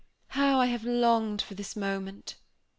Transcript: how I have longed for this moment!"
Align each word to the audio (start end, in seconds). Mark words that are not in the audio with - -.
how 0.29 0.59
I 0.59 0.65
have 0.65 0.83
longed 0.83 1.43
for 1.43 1.53
this 1.53 1.75
moment!" 1.75 2.33